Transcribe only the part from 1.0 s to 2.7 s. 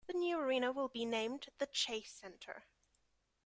named the Chase Center.